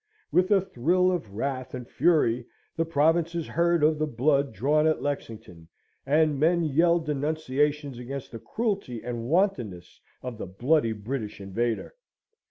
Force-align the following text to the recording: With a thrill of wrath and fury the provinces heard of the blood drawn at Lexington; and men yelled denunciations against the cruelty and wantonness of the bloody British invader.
With 0.31 0.49
a 0.49 0.61
thrill 0.61 1.11
of 1.11 1.31
wrath 1.35 1.75
and 1.75 1.87
fury 1.87 2.47
the 2.75 2.85
provinces 2.85 3.45
heard 3.45 3.83
of 3.83 3.99
the 3.99 4.07
blood 4.07 4.51
drawn 4.51 4.87
at 4.87 4.99
Lexington; 5.03 5.67
and 6.07 6.39
men 6.39 6.63
yelled 6.63 7.05
denunciations 7.05 7.99
against 7.99 8.31
the 8.31 8.39
cruelty 8.39 9.03
and 9.03 9.25
wantonness 9.29 10.01
of 10.23 10.39
the 10.39 10.47
bloody 10.47 10.91
British 10.93 11.39
invader. 11.39 11.93